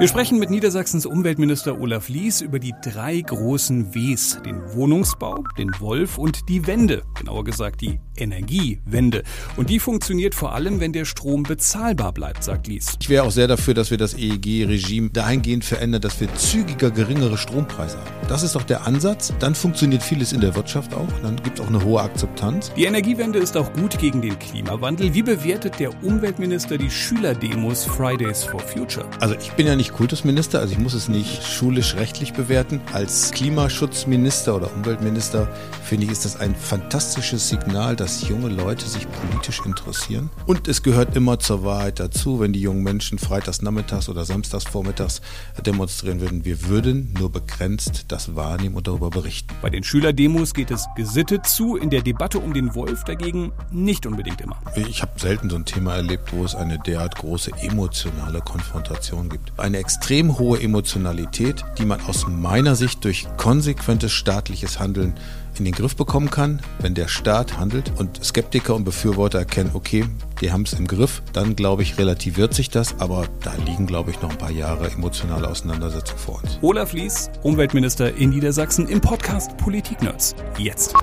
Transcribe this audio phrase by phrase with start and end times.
[0.00, 5.70] Wir sprechen mit Niedersachsens Umweltminister Olaf Lies über die drei großen Ws, den Wohnungsbau, den
[5.78, 9.24] Wolf und die Wende, genauer gesagt die Energiewende.
[9.58, 12.96] Und die funktioniert vor allem, wenn der Strom bezahlbar bleibt, sagt Lies.
[12.98, 17.36] Ich wäre auch sehr dafür, dass wir das EEG-Regime dahingehend verändern, dass wir zügiger geringere
[17.36, 18.28] Strompreise haben.
[18.28, 19.34] Das ist doch der Ansatz.
[19.38, 21.08] Dann funktioniert vieles in der Wirtschaft auch.
[21.22, 22.72] Dann gibt es auch eine hohe Akzeptanz.
[22.74, 25.12] Die Energiewende ist auch gut gegen den Klimawandel.
[25.12, 29.06] Wie bewertet der Umweltminister die Schülerdemos Fridays for Future?
[29.20, 32.80] Also ich bin ja nicht Kultusminister, also ich muss es nicht schulisch-rechtlich bewerten.
[32.92, 35.48] Als Klimaschutzminister oder Umweltminister
[35.84, 40.30] finde ich, ist das ein fantastisches Signal, dass junge Leute sich politisch interessieren.
[40.46, 44.64] Und es gehört immer zur Wahrheit dazu, wenn die jungen Menschen freitags nachmittags oder samstags
[44.64, 45.20] vormittags
[45.66, 46.44] demonstrieren würden.
[46.44, 49.54] Wir würden nur begrenzt das wahrnehmen und darüber berichten.
[49.62, 54.06] Bei den Schülerdemos geht es gesittet zu, in der Debatte um den Wolf dagegen nicht
[54.06, 54.58] unbedingt immer.
[54.76, 59.52] Ich habe selten so ein Thema erlebt, wo es eine derart große emotionale Konfrontation gibt.
[59.58, 65.14] Eine extrem hohe Emotionalität, die man aus meiner Sicht durch konsequentes staatliches Handeln
[65.58, 70.04] in den Griff bekommen kann, wenn der Staat handelt und Skeptiker und Befürworter erkennen, okay,
[70.40, 74.10] die haben es im Griff, dann glaube ich, relativiert sich das, aber da liegen, glaube
[74.10, 76.58] ich, noch ein paar Jahre emotionale Auseinandersetzung vor uns.
[76.62, 80.34] Olaf Lies, Umweltminister in Niedersachsen im Podcast Politik Nerds.
[80.56, 80.94] Jetzt.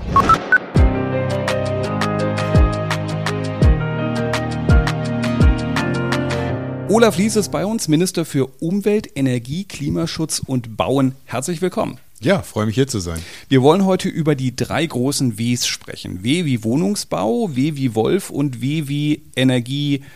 [6.90, 11.14] Olaf Lies ist bei uns, Minister für Umwelt, Energie, Klimaschutz und Bauen.
[11.26, 11.98] Herzlich willkommen.
[12.20, 13.20] Ja, freue mich hier zu sein.
[13.50, 16.24] Wir wollen heute über die drei großen Ws sprechen.
[16.24, 20.06] W wie Wohnungsbau, W wie Wolf und W wie Energiewende.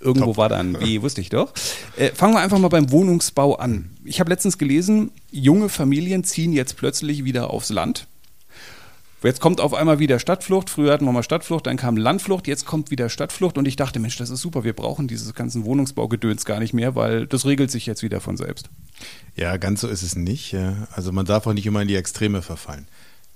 [0.00, 0.36] Irgendwo Top.
[0.38, 1.52] war da ein W, wusste ich doch.
[1.96, 3.90] Äh, fangen wir einfach mal beim Wohnungsbau an.
[4.04, 8.08] Ich habe letztens gelesen, junge Familien ziehen jetzt plötzlich wieder aufs Land.
[9.22, 10.68] Jetzt kommt auf einmal wieder Stadtflucht.
[10.70, 13.56] Früher hatten wir mal Stadtflucht, dann kam Landflucht, jetzt kommt wieder Stadtflucht.
[13.56, 16.94] Und ich dachte, Mensch, das ist super, wir brauchen dieses ganzen Wohnungsbaugedöns gar nicht mehr,
[16.94, 18.68] weil das regelt sich jetzt wieder von selbst.
[19.36, 20.56] Ja, ganz so ist es nicht.
[20.92, 22.86] Also man darf auch nicht immer in die Extreme verfallen.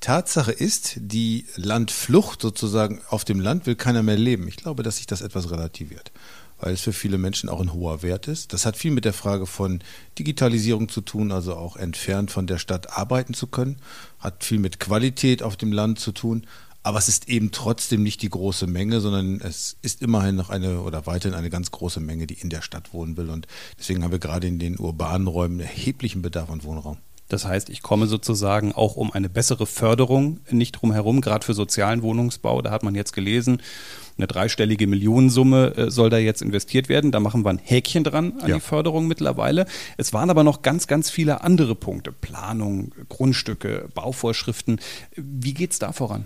[0.01, 4.47] Tatsache ist, die Landflucht sozusagen auf dem Land will keiner mehr leben.
[4.47, 6.13] Ich glaube, dass sich das etwas relativiert
[6.59, 8.53] weil es für viele Menschen auch ein hoher Wert ist.
[8.53, 9.81] Das hat viel mit der Frage von
[10.19, 13.77] Digitalisierung zu tun, also auch entfernt von der Stadt arbeiten zu können,
[14.19, 16.47] hat viel mit Qualität auf dem Land zu tun.
[16.83, 20.83] Aber es ist eben trotzdem nicht die große Menge, sondern es ist immerhin noch eine
[20.83, 23.29] oder weiterhin eine ganz große Menge, die in der Stadt wohnen will.
[23.29, 26.99] Und deswegen haben wir gerade in den urbanen Räumen erheblichen Bedarf an Wohnraum.
[27.29, 31.55] Das heißt, ich komme sozusagen auch um eine bessere Förderung nicht drum herum, gerade für
[31.55, 32.63] sozialen Wohnungsbau.
[32.63, 33.61] Da hat man jetzt gelesen,
[34.19, 37.13] eine dreistellige Millionensumme äh, soll da jetzt investiert werden.
[37.13, 38.55] Da machen wir ein Häkchen dran an ja.
[38.55, 39.67] die Förderung mittlerweile.
[39.99, 42.13] Es waren aber noch ganz, ganz viele andere Punkte.
[42.13, 44.81] Planung, Grundstücke, Bauvorschriften.
[45.17, 46.25] Wie geht's da voran?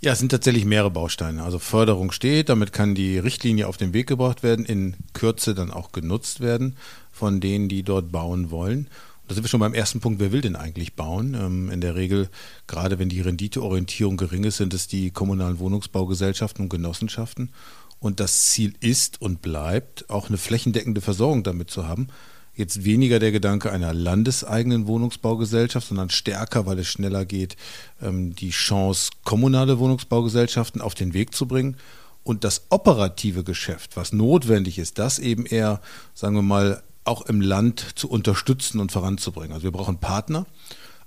[0.00, 1.42] Ja, es sind tatsächlich mehrere Bausteine.
[1.42, 5.70] Also Förderung steht, damit kann die Richtlinie auf den Weg gebracht werden, in Kürze dann
[5.70, 6.76] auch genutzt werden
[7.12, 8.88] von denen, die dort bauen wollen.
[9.28, 11.34] Da sind wir schon beim ersten Punkt, wer will denn eigentlich bauen?
[11.34, 12.28] Ähm, in der Regel,
[12.66, 17.50] gerade wenn die Renditeorientierung gering ist, sind es die kommunalen Wohnungsbaugesellschaften und Genossenschaften.
[17.98, 22.08] Und das Ziel ist und bleibt, auch eine flächendeckende Versorgung damit zu haben.
[22.54, 27.56] Jetzt weniger der Gedanke einer landeseigenen Wohnungsbaugesellschaft, sondern stärker, weil es schneller geht,
[28.02, 31.76] ähm, die Chance, kommunale Wohnungsbaugesellschaften auf den Weg zu bringen
[32.24, 35.80] und das operative Geschäft, was notwendig ist, das eben eher,
[36.14, 39.52] sagen wir mal, auch im Land zu unterstützen und voranzubringen.
[39.52, 40.46] Also wir brauchen Partner,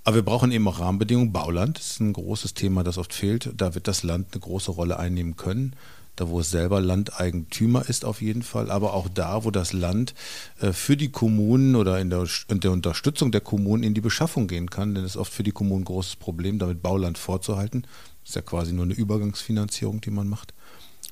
[0.04, 1.32] aber wir brauchen eben auch Rahmenbedingungen.
[1.32, 3.50] Bauland ist ein großes Thema, das oft fehlt.
[3.56, 5.74] Da wird das Land eine große Rolle einnehmen können.
[6.16, 10.14] Da, wo es selber Landeigentümer ist, auf jeden Fall, aber auch da, wo das Land
[10.60, 14.46] äh, für die Kommunen oder in der, in der Unterstützung der Kommunen in die Beschaffung
[14.46, 14.94] gehen kann.
[14.94, 17.82] Denn es ist oft für die Kommunen ein großes Problem, damit Bauland vorzuhalten.
[18.22, 20.54] Das ist ja quasi nur eine Übergangsfinanzierung, die man macht.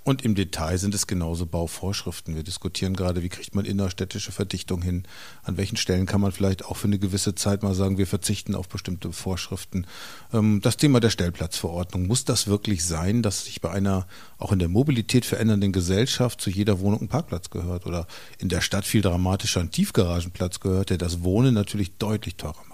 [0.04, 2.36] Und im Detail sind es genauso Bauvorschriften.
[2.36, 5.04] Wir diskutieren gerade, wie kriegt man innerstädtische Verdichtung hin?
[5.42, 8.54] An welchen Stellen kann man vielleicht auch für eine gewisse Zeit mal sagen, wir verzichten
[8.54, 9.86] auf bestimmte Vorschriften?
[10.34, 12.06] Ähm, das Thema der Stellplatzverordnung.
[12.06, 14.06] Muss das wirklich sein, dass sich bei einer
[14.36, 18.06] auch in der Mobilität verändernden Gesellschaft zu jeder Wohnung ein Parkplatz gehört oder
[18.38, 22.73] in der Stadt viel dramatischer ein Tiefgaragenplatz gehört, der das Wohnen natürlich deutlich teurer macht?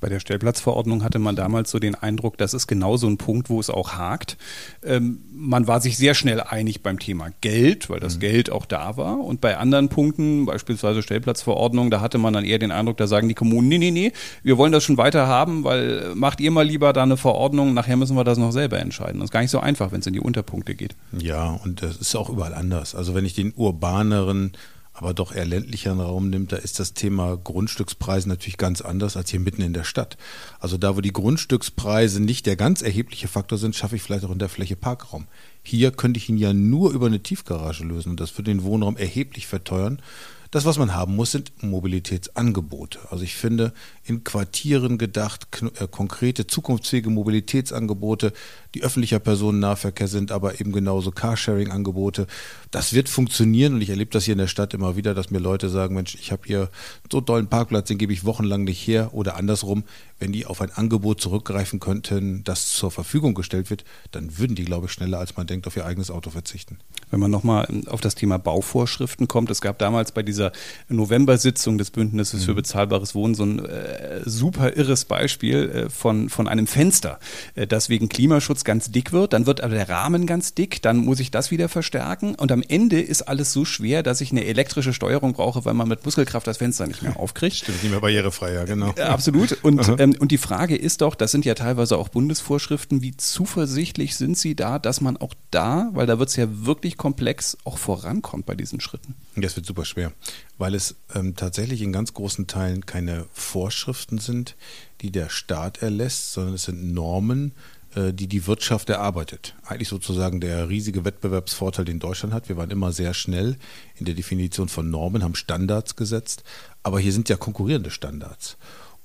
[0.00, 3.50] Bei der Stellplatzverordnung hatte man damals so den Eindruck, das ist genau so ein Punkt,
[3.50, 4.36] wo es auch hakt.
[4.82, 8.20] Ähm, man war sich sehr schnell einig beim Thema Geld, weil das mhm.
[8.20, 9.20] Geld auch da war.
[9.20, 13.28] Und bei anderen Punkten, beispielsweise Stellplatzverordnung, da hatte man dann eher den Eindruck, da sagen
[13.28, 14.12] die Kommunen, nee, nee, nee,
[14.42, 17.96] wir wollen das schon weiter haben, weil macht ihr mal lieber da eine Verordnung, nachher
[17.96, 19.20] müssen wir das noch selber entscheiden.
[19.20, 20.96] Das ist gar nicht so einfach, wenn es in die Unterpunkte geht.
[21.18, 22.94] Ja, und das ist auch überall anders.
[22.94, 24.52] Also wenn ich den urbaneren
[25.00, 29.30] aber doch eher ländlicheren Raum nimmt, da ist das Thema Grundstückspreise natürlich ganz anders als
[29.30, 30.18] hier mitten in der Stadt.
[30.58, 34.30] Also da, wo die Grundstückspreise nicht der ganz erhebliche Faktor sind, schaffe ich vielleicht auch
[34.30, 35.26] in der Fläche Parkraum.
[35.62, 38.98] Hier könnte ich ihn ja nur über eine Tiefgarage lösen und das würde den Wohnraum
[38.98, 40.02] erheblich verteuern.
[40.50, 42.98] Das, was man haben muss, sind Mobilitätsangebote.
[43.10, 45.46] Also ich finde, in Quartieren gedacht,
[45.78, 48.32] äh, konkrete, zukunftsfähige Mobilitätsangebote,
[48.74, 52.26] die öffentlicher Personennahverkehr sind, aber eben genauso Carsharing-Angebote.
[52.72, 55.38] Das wird funktionieren und ich erlebe das hier in der Stadt immer wieder, dass mir
[55.38, 56.68] Leute sagen, Mensch, ich habe hier
[57.10, 59.84] so tollen Parkplatz, den gebe ich wochenlang nicht her oder andersrum,
[60.20, 64.64] wenn die auf ein Angebot zurückgreifen könnten, das zur Verfügung gestellt wird, dann würden die,
[64.64, 66.78] glaube ich, schneller als man denkt, auf ihr eigenes Auto verzichten.
[67.10, 70.52] Wenn man nochmal auf das Thema Bauvorschriften kommt, es gab damals bei dieser
[70.88, 72.44] November-Sitzung des Bündnisses mhm.
[72.44, 77.18] für bezahlbares Wohnen so ein äh, super irres Beispiel äh, von, von einem Fenster,
[77.54, 80.98] äh, das wegen Klimaschutz ganz dick wird, dann wird aber der Rahmen ganz dick, dann
[80.98, 84.44] muss ich das wieder verstärken und am Ende ist alles so schwer, dass ich eine
[84.44, 87.56] elektrische Steuerung brauche, weil man mit Muskelkraft das Fenster nicht mehr aufkriegt.
[87.56, 88.92] Stimmt, nicht mehr barrierefrei, ja, genau.
[88.96, 89.58] Äh, absolut.
[89.62, 94.16] Und, ähm, und die Frage ist doch, das sind ja teilweise auch Bundesvorschriften, wie zuversichtlich
[94.16, 97.78] sind Sie da, dass man auch da, weil da wird es ja wirklich komplex, auch
[97.78, 99.14] vorankommt bei diesen Schritten?
[99.36, 100.12] Das wird super schwer,
[100.58, 104.56] weil es ähm, tatsächlich in ganz großen Teilen keine Vorschriften sind,
[105.00, 107.52] die der Staat erlässt, sondern es sind Normen,
[107.94, 109.54] äh, die die Wirtschaft erarbeitet.
[109.64, 112.48] Eigentlich sozusagen der riesige Wettbewerbsvorteil, den Deutschland hat.
[112.48, 113.56] Wir waren immer sehr schnell
[113.96, 116.44] in der Definition von Normen, haben Standards gesetzt,
[116.84, 118.56] aber hier sind ja konkurrierende Standards.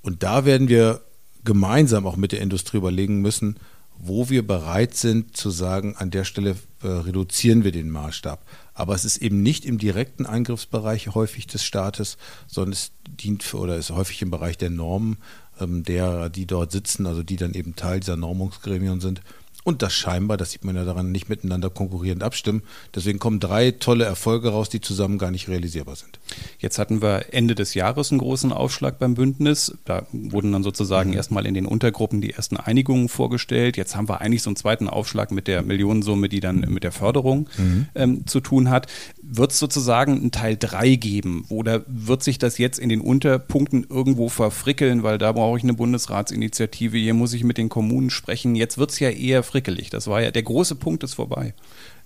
[0.05, 1.01] Und da werden wir
[1.43, 3.55] gemeinsam auch mit der Industrie überlegen müssen,
[3.97, 8.45] wo wir bereit sind zu sagen, an der Stelle äh, reduzieren wir den Maßstab.
[8.75, 13.57] Aber es ist eben nicht im direkten Eingriffsbereich häufig des Staates, sondern es dient für,
[13.57, 15.17] oder ist häufig im Bereich der Normen
[15.59, 19.21] ähm, die dort sitzen, also die dann eben Teil dieser Normungsgremien sind
[19.65, 22.61] und das scheinbar, das sieht man ja daran, nicht miteinander konkurrierend abstimmen.
[22.93, 26.19] Deswegen kommen drei tolle Erfolge raus, die zusammen gar nicht realisierbar sind.
[26.59, 29.75] Jetzt hatten wir Ende des Jahres einen großen Aufschlag beim Bündnis.
[29.83, 31.15] Da wurden dann sozusagen mhm.
[31.15, 33.75] erstmal in den Untergruppen die ersten Einigungen vorgestellt.
[33.75, 36.91] Jetzt haben wir eigentlich so einen zweiten Aufschlag mit der Millionensumme, die dann mit der
[36.91, 37.87] Förderung mhm.
[37.95, 38.85] ähm, zu tun hat.
[39.23, 41.45] Wird es sozusagen einen Teil 3 geben?
[41.49, 45.73] Oder wird sich das jetzt in den Unterpunkten irgendwo verfrickeln, weil da brauche ich eine
[45.73, 48.53] Bundesratsinitiative, hier muss ich mit den Kommunen sprechen.
[48.53, 49.89] Jetzt wird es ja eher frickelig.
[49.89, 51.53] Das war ja, der große Punkt ist vorbei.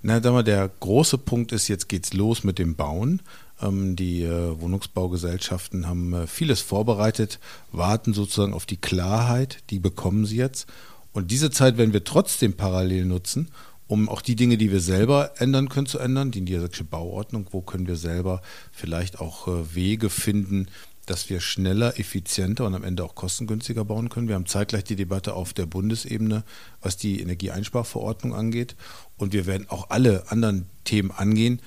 [0.03, 3.23] Na, sag mal, der große Punkt ist, jetzt geht's los mit dem Bauen.
[3.59, 7.39] Ähm, die äh, Wohnungsbaugesellschaften haben äh, vieles vorbereitet,
[7.71, 10.67] warten sozusagen auf die Klarheit, die bekommen sie jetzt.
[11.11, 13.49] Und diese Zeit werden wir trotzdem parallel nutzen,
[13.87, 16.29] um auch die Dinge, die wir selber ändern können, zu ändern.
[16.29, 20.67] Die niedersächsische Bauordnung, wo können wir selber vielleicht auch äh, Wege finden,
[21.09, 24.27] dass wir schneller, effizienter und am Ende auch kostengünstiger bauen können.
[24.27, 26.44] Wir haben zeitgleich die Debatte auf der Bundesebene,
[26.81, 28.75] was die Energieeinsparverordnung angeht.
[29.17, 31.61] Und wir werden auch alle anderen Themen angehen.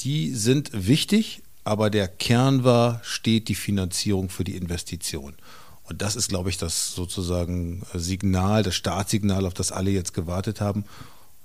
[0.00, 5.34] Die sind wichtig, aber der Kern war, steht die Finanzierung für die Investition.
[5.84, 10.60] Und das ist, glaube ich, das sozusagen Signal, das Startsignal, auf das alle jetzt gewartet
[10.60, 10.84] haben.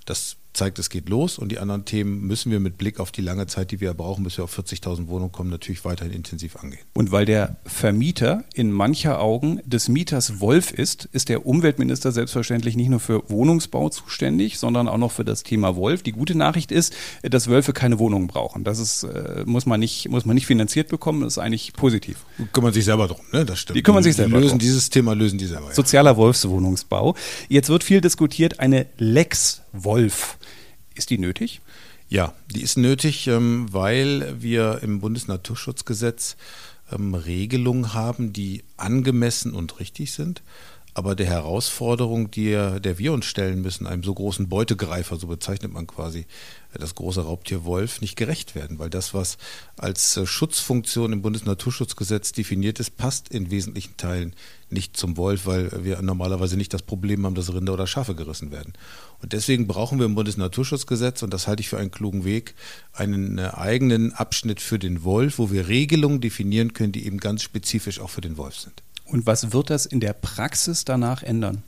[0.06, 3.22] Das zeigt, es geht los und die anderen Themen müssen wir mit Blick auf die
[3.22, 6.82] lange Zeit, die wir brauchen, bis wir auf 40.000 Wohnungen kommen, natürlich weiterhin intensiv angehen.
[6.94, 12.76] Und weil der Vermieter in mancher Augen des Mieters Wolf ist, ist der Umweltminister selbstverständlich
[12.76, 16.04] nicht nur für Wohnungsbau zuständig, sondern auch noch für das Thema Wolf.
[16.04, 18.64] Die gute Nachricht ist, dass Wölfe keine Wohnungen brauchen.
[18.64, 21.22] Das ist, äh, muss man nicht, muss man nicht finanziert bekommen.
[21.22, 22.26] Das ist eigentlich positiv.
[22.52, 23.46] Kümmern sich selber drum, ne?
[23.46, 23.78] Das stimmt.
[23.78, 24.60] Die kümmern sich selber die lösen drum.
[24.60, 25.68] dieses Thema lösen die selber.
[25.68, 25.74] Ja.
[25.74, 27.16] Sozialer Wolfswohnungsbau.
[27.48, 30.38] Jetzt wird viel diskutiert, eine Lex Wolf.
[30.96, 31.62] Ist die nötig?
[32.10, 36.38] Ja, die ist nötig, ähm, weil wir im Bundesnaturschutzgesetz
[36.92, 40.42] ähm, Regelungen haben, die angemessen und richtig sind
[40.98, 45.72] aber der Herausforderung, die, der wir uns stellen müssen, einem so großen Beutegreifer, so bezeichnet
[45.72, 46.26] man quasi
[46.74, 49.38] das große Raubtier Wolf, nicht gerecht werden, weil das, was
[49.76, 54.34] als Schutzfunktion im Bundesnaturschutzgesetz definiert ist, passt in wesentlichen Teilen
[54.72, 58.52] nicht zum Wolf, weil wir normalerweise nicht das Problem haben, dass Rinder oder Schafe gerissen
[58.52, 58.74] werden.
[59.22, 62.56] Und deswegen brauchen wir im Bundesnaturschutzgesetz, und das halte ich für einen klugen Weg,
[62.92, 67.44] einen äh, eigenen Abschnitt für den Wolf, wo wir Regelungen definieren können, die eben ganz
[67.44, 68.82] spezifisch auch für den Wolf sind.
[69.08, 71.64] Und was wird das in der Praxis danach ändern?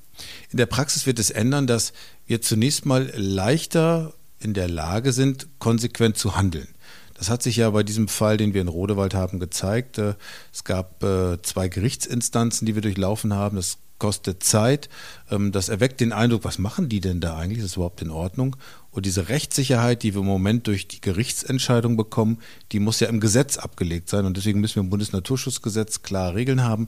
[0.49, 1.93] In der Praxis wird es ändern, dass
[2.25, 6.67] wir zunächst mal leichter in der Lage sind, konsequent zu handeln.
[7.13, 9.97] Das hat sich ja bei diesem Fall, den wir in Rodewald haben, gezeigt.
[9.97, 10.15] Äh,
[10.53, 13.57] es gab äh, zwei Gerichtsinstanzen, die wir durchlaufen haben.
[13.57, 14.89] Das kostet Zeit.
[15.29, 17.59] Ähm, das erweckt den Eindruck, was machen die denn da eigentlich?
[17.59, 18.55] Ist das überhaupt in Ordnung?
[18.91, 22.39] Und diese Rechtssicherheit, die wir im Moment durch die Gerichtsentscheidung bekommen,
[22.71, 24.25] die muss ja im Gesetz abgelegt sein.
[24.25, 26.87] Und deswegen müssen wir im Bundesnaturschutzgesetz klare Regeln haben,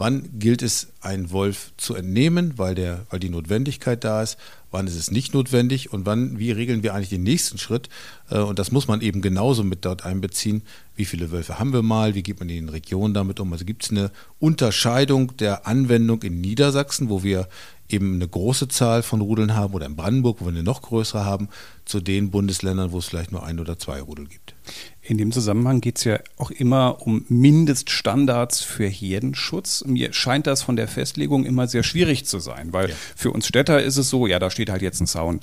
[0.00, 4.38] Wann gilt es, einen Wolf zu entnehmen, weil, der, weil die Notwendigkeit da ist?
[4.70, 5.92] Wann ist es nicht notwendig?
[5.92, 7.90] Und wann, wie regeln wir eigentlich den nächsten Schritt?
[8.30, 10.62] Äh, und das muss man eben genauso mit dort einbeziehen.
[10.96, 12.14] Wie viele Wölfe haben wir mal?
[12.14, 13.52] Wie geht man in den Regionen damit um?
[13.52, 17.46] Also gibt es eine Unterscheidung der Anwendung in Niedersachsen, wo wir
[17.90, 21.26] eben eine große Zahl von Rudeln haben oder in Brandenburg, wo wir eine noch größere
[21.26, 21.50] haben,
[21.84, 24.54] zu den Bundesländern, wo es vielleicht nur ein oder zwei Rudel gibt.
[25.02, 29.84] In dem Zusammenhang geht es ja auch immer um Mindeststandards für Herdenschutz.
[29.86, 32.96] Mir scheint das von der Festlegung immer sehr schwierig zu sein, weil ja.
[33.16, 35.40] für uns Städter ist es so, ja, da steht halt jetzt ein Zaun.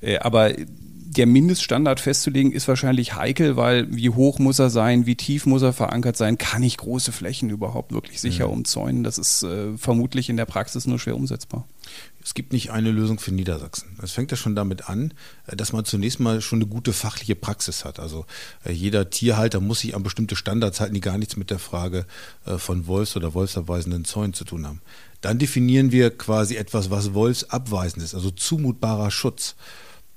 [0.00, 0.52] Äh, aber
[1.10, 5.60] der Mindeststandard festzulegen ist wahrscheinlich heikel, weil wie hoch muss er sein, wie tief muss
[5.60, 8.52] er verankert sein, kann ich große Flächen überhaupt wirklich sicher mhm.
[8.52, 9.02] umzäunen?
[9.02, 11.66] Das ist äh, vermutlich in der Praxis nur schwer umsetzbar.
[12.22, 13.96] Es gibt nicht eine Lösung für Niedersachsen.
[14.00, 15.12] Es fängt ja schon damit an,
[15.48, 17.98] äh, dass man zunächst mal schon eine gute fachliche Praxis hat.
[17.98, 18.24] Also
[18.64, 22.06] äh, jeder Tierhalter muss sich an bestimmte Standards halten, die gar nichts mit der Frage
[22.46, 24.80] äh, von Wolfs- oder wolfsabweisenden Zäunen zu tun haben.
[25.22, 29.56] Dann definieren wir quasi etwas, was wolfsabweisend ist, also zumutbarer Schutz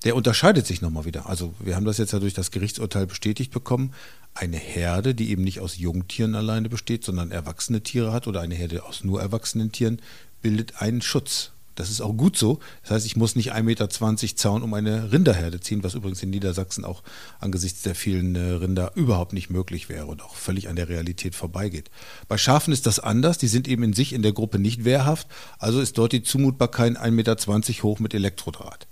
[0.03, 1.27] der unterscheidet sich nochmal wieder.
[1.27, 3.93] Also wir haben das jetzt ja durch das Gerichtsurteil bestätigt bekommen.
[4.33, 8.55] Eine Herde, die eben nicht aus Jungtieren alleine besteht, sondern erwachsene Tiere hat oder eine
[8.55, 10.01] Herde aus nur erwachsenen Tieren,
[10.41, 11.51] bildet einen Schutz.
[11.75, 12.60] Das ist auch gut so.
[12.83, 13.89] Das heißt, ich muss nicht 1,20 Meter
[14.36, 17.01] Zaun um eine Rinderherde ziehen, was übrigens in Niedersachsen auch
[17.39, 21.33] angesichts der vielen äh, Rinder überhaupt nicht möglich wäre und auch völlig an der Realität
[21.33, 21.89] vorbeigeht.
[22.27, 23.38] Bei Schafen ist das anders.
[23.39, 25.27] Die sind eben in sich in der Gruppe nicht wehrhaft.
[25.57, 27.36] Also ist dort die Zumutbarkeit 1,20 Meter
[27.83, 28.88] hoch mit Elektrodraht.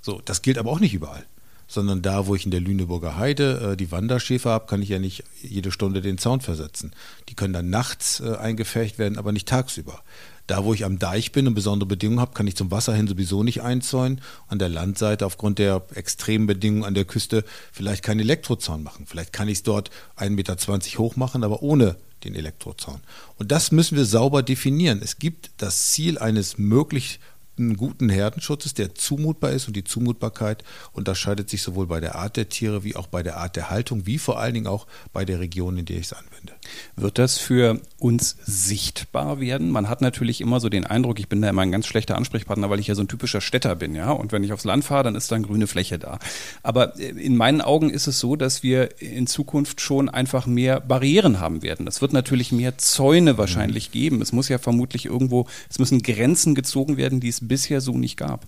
[0.00, 1.24] So, das gilt aber auch nicht überall.
[1.66, 4.98] Sondern da, wo ich in der Lüneburger Heide äh, die Wanderschäfer habe, kann ich ja
[4.98, 6.92] nicht jede Stunde den Zaun versetzen.
[7.28, 10.02] Die können dann nachts äh, eingefärcht werden, aber nicht tagsüber.
[10.48, 13.06] Da, wo ich am Deich bin und besondere Bedingungen habe, kann ich zum Wasser hin
[13.06, 14.20] sowieso nicht einzäunen.
[14.48, 19.06] An der Landseite aufgrund der extremen Bedingungen an der Küste vielleicht keinen Elektrozaun machen.
[19.06, 20.56] Vielleicht kann ich es dort 1,20 Meter
[20.98, 23.00] hoch machen, aber ohne den Elektrozaun.
[23.36, 25.00] Und das müssen wir sauber definieren.
[25.02, 27.20] Es gibt das Ziel eines möglich
[27.60, 32.36] einen guten Herdenschutzes, der zumutbar ist und die Zumutbarkeit unterscheidet sich sowohl bei der Art
[32.36, 35.24] der Tiere wie auch bei der Art der Haltung, wie vor allen Dingen auch bei
[35.24, 36.54] der Region, in der ich es anwende.
[36.96, 39.70] Wird das für uns sichtbar werden?
[39.70, 42.70] Man hat natürlich immer so den Eindruck, ich bin da immer ein ganz schlechter Ansprechpartner,
[42.70, 44.10] weil ich ja so ein typischer Städter bin, ja.
[44.12, 46.18] Und wenn ich aufs Land fahre, dann ist da eine grüne Fläche da.
[46.62, 50.80] Aber äh, in meinen Augen ist es so, dass wir in Zukunft schon einfach mehr
[50.80, 51.86] Barrieren haben werden.
[51.86, 53.92] Es wird natürlich mehr Zäune wahrscheinlich mhm.
[53.92, 54.22] geben.
[54.22, 58.16] Es muss ja vermutlich irgendwo, es müssen Grenzen gezogen werden, die es bisher so nicht
[58.16, 58.46] gab.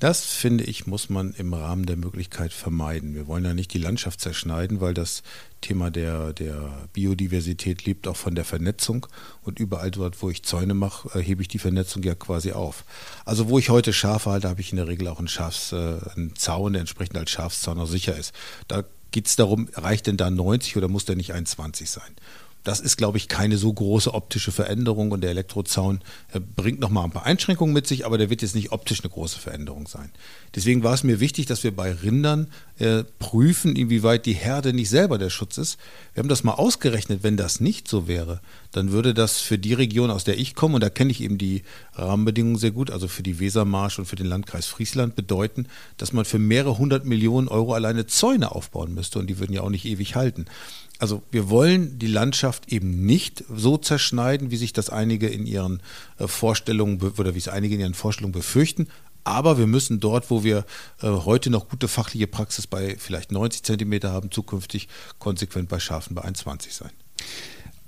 [0.00, 3.14] Das, finde ich, muss man im Rahmen der Möglichkeit vermeiden.
[3.14, 5.22] Wir wollen ja nicht die Landschaft zerschneiden, weil das
[5.60, 9.06] Thema der, der Biodiversität lebt auch von der Vernetzung.
[9.42, 12.86] Und überall dort, wo ich Zäune mache, äh, hebe ich die Vernetzung ja quasi auf.
[13.26, 15.98] Also wo ich heute Schafe halte, habe ich in der Regel auch einen, Schafs, äh,
[16.16, 18.32] einen Zaun, der entsprechend als Schafszaun auch sicher ist.
[18.68, 22.16] Da geht es darum, reicht denn da 90 oder muss der nicht 1,20 sein?
[22.62, 26.00] Das ist, glaube ich, keine so große optische Veränderung und der Elektrozaun
[26.32, 29.10] äh, bringt nochmal ein paar Einschränkungen mit sich, aber der wird jetzt nicht optisch eine
[29.10, 30.10] große Veränderung sein.
[30.54, 32.48] Deswegen war es mir wichtig, dass wir bei Rindern
[32.78, 35.78] äh, prüfen, inwieweit die Herde nicht selber der Schutz ist.
[36.12, 38.40] Wir haben das mal ausgerechnet, wenn das nicht so wäre,
[38.72, 41.38] dann würde das für die Region, aus der ich komme, und da kenne ich eben
[41.38, 41.62] die
[41.94, 46.24] Rahmenbedingungen sehr gut, also für die Wesermarsch und für den Landkreis Friesland, bedeuten, dass man
[46.24, 49.86] für mehrere hundert Millionen Euro alleine Zäune aufbauen müsste und die würden ja auch nicht
[49.86, 50.46] ewig halten.
[51.00, 55.82] Also wir wollen die Landschaft eben nicht so zerschneiden, wie sich das einige in ihren
[56.18, 58.88] äh, Vorstellungen oder wie es einige in ihren Vorstellungen befürchten.
[59.24, 60.64] Aber wir müssen dort, wo wir
[61.00, 64.88] äh, heute noch gute fachliche Praxis bei vielleicht 90 Zentimeter haben, zukünftig
[65.18, 66.90] konsequent bei Schafen bei 1,20 sein.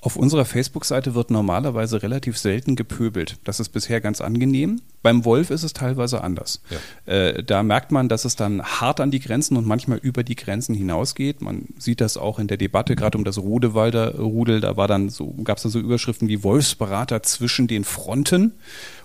[0.04, 3.38] Auf unserer Facebook-Seite wird normalerweise relativ selten gepöbelt.
[3.44, 4.82] Das ist bisher ganz angenehm.
[5.00, 6.60] Beim Wolf ist es teilweise anders.
[7.06, 7.12] Ja.
[7.12, 10.34] Äh, da merkt man, dass es dann hart an die Grenzen und manchmal über die
[10.34, 11.40] Grenzen hinausgeht.
[11.40, 14.60] Man sieht das auch in der Debatte, gerade um das Rodewalder Rudel.
[14.60, 18.54] Da war dann so, gab es da so Überschriften wie Wolfsberater zwischen den Fronten.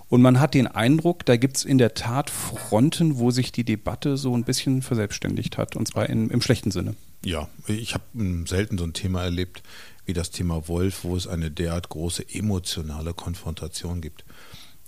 [0.08, 3.62] Und man hat den Eindruck, da gibt es in der Tat Fronten, wo sich die
[3.62, 6.96] Debatte so ein bisschen verselbstständigt hat, und zwar in, im schlechten Sinne.
[7.24, 8.04] Ja, ich habe
[8.46, 9.62] selten so ein Thema erlebt
[10.08, 14.24] wie das Thema Wolf, wo es eine derart große emotionale Konfrontation gibt.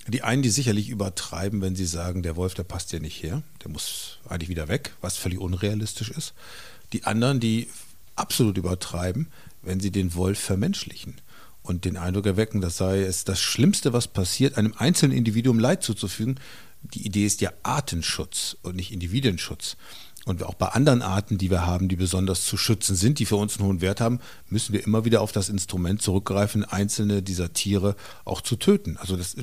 [0.09, 3.43] Die einen, die sicherlich übertreiben, wenn sie sagen, der Wolf, der passt ja nicht her,
[3.63, 6.33] der muss eigentlich wieder weg, was völlig unrealistisch ist.
[6.95, 7.69] Die anderen, die
[8.17, 9.29] absolut übertreiben,
[9.61, 11.17] wenn sie den Wolf vermenschlichen
[11.63, 15.83] und den Eindruck erwecken, das sei es das Schlimmste, was passiert, einem einzelnen Individuum Leid
[15.83, 16.41] zuzufügen.
[16.95, 19.77] Die Idee ist ja Artenschutz und nicht Individuenschutz.
[20.31, 23.35] Und auch bei anderen Arten, die wir haben, die besonders zu schützen sind, die für
[23.35, 27.53] uns einen hohen Wert haben, müssen wir immer wieder auf das Instrument zurückgreifen, einzelne dieser
[27.53, 28.97] Tiere auch zu töten.
[28.97, 29.35] Also das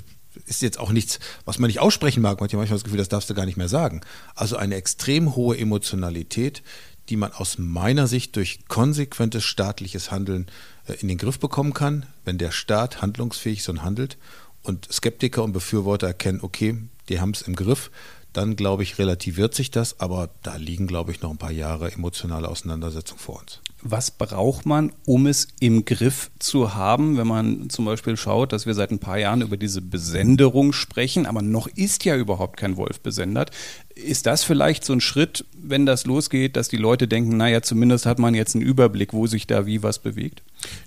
[0.45, 2.39] ist jetzt auch nichts, was man nicht aussprechen mag.
[2.39, 3.99] Manchmal habe ich das Gefühl, das darfst du gar nicht mehr sagen.
[4.33, 6.63] Also eine extrem hohe Emotionalität,
[7.09, 10.47] die man aus meiner Sicht durch konsequentes staatliches Handeln
[10.85, 14.17] äh, in den Griff bekommen kann, wenn der Staat handlungsfähig so handelt
[14.63, 16.77] und Skeptiker und Befürworter erkennen, okay,
[17.09, 17.91] die haben es im Griff,
[18.37, 21.91] dann glaube ich, relativiert sich das, aber da liegen, glaube ich, noch ein paar Jahre
[21.91, 23.61] emotionale Auseinandersetzung vor uns.
[23.81, 28.65] Was braucht man, um es im Griff zu haben, wenn man zum Beispiel schaut, dass
[28.65, 32.75] wir seit ein paar Jahren über diese Besenderung sprechen, aber noch ist ja überhaupt kein
[32.75, 33.51] Wolf besendert.
[33.93, 38.05] Ist das vielleicht so ein Schritt, wenn das losgeht, dass die Leute denken, naja, zumindest
[38.05, 40.41] hat man jetzt einen Überblick, wo sich da wie was bewegt?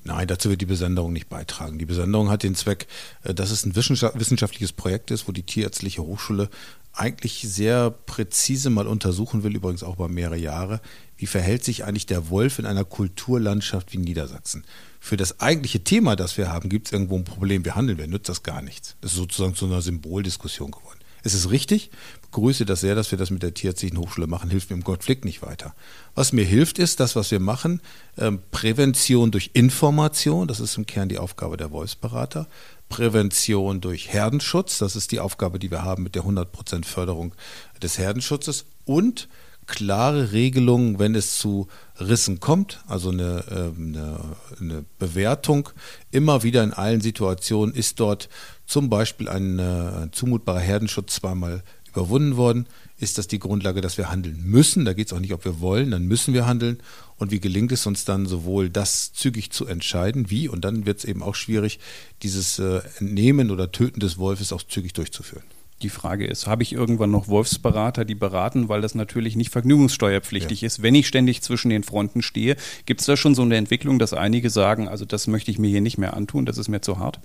[0.05, 1.79] Nein, dazu wird die Besenderung nicht beitragen.
[1.79, 2.87] Die Besenderung hat den Zweck,
[3.23, 6.49] äh, dass es ein wissenschaftliches Projekt ist, wo die Tierärztliche Hochschule
[6.93, 10.81] eigentlich sehr präzise mal untersuchen will, übrigens auch über mehrere Jahre,
[11.17, 14.65] wie verhält sich eigentlich der Wolf in einer Kulturlandschaft wie Niedersachsen.
[14.99, 17.65] Für das eigentliche Thema, das wir haben, gibt es irgendwo ein Problem.
[17.65, 18.97] Wir handeln, wer nützt das gar nichts.
[19.01, 20.99] Das ist sozusagen zu einer Symboldiskussion geworden.
[21.23, 21.91] Es ist richtig,
[22.23, 25.25] begrüße das sehr, dass wir das mit der Tierärztlichen Hochschule machen, hilft mir im Konflikt
[25.25, 25.75] nicht weiter.
[26.15, 27.83] Was mir hilft, ist das, was wir machen,
[28.17, 32.49] ähm, Prävention durch Information, das ist im Kern die Aufgabe der Wolfsberater,
[32.91, 34.77] Prävention durch Herdenschutz.
[34.77, 37.35] Das ist die Aufgabe, die wir haben mit der 100% Förderung
[37.83, 39.29] des Herdenschutzes und
[39.67, 41.69] klare Regelungen, wenn es zu
[41.99, 44.19] Rissen kommt, also eine, ähm, eine,
[44.61, 45.71] eine, Bewertung.
[46.11, 48.29] Immer wieder in allen Situationen ist dort
[48.67, 52.67] zum Beispiel ein, ein äh, zumutbarer Herdenschutz zweimal überwunden worden
[53.01, 54.85] ist das die Grundlage, dass wir handeln müssen.
[54.85, 56.79] Da geht es auch nicht, ob wir wollen, dann müssen wir handeln.
[57.17, 60.99] Und wie gelingt es uns dann sowohl das zügig zu entscheiden, wie, und dann wird
[60.99, 61.79] es eben auch schwierig,
[62.23, 65.45] dieses äh, Entnehmen oder Töten des Wolfes auch zügig durchzuführen.
[65.83, 70.61] Die Frage ist, habe ich irgendwann noch Wolfsberater, die beraten, weil das natürlich nicht vergnügungssteuerpflichtig
[70.61, 70.67] ja.
[70.67, 72.57] ist, wenn ich ständig zwischen den Fronten stehe?
[72.85, 75.71] Gibt es da schon so eine Entwicklung, dass einige sagen, also das möchte ich mir
[75.71, 77.21] hier nicht mehr antun, das ist mir zu hart?